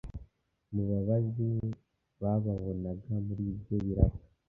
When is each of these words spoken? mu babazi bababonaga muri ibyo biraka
mu 0.73 0.83
babazi 0.89 1.47
bababonaga 2.21 3.11
muri 3.25 3.43
ibyo 3.51 3.75
biraka 3.85 4.19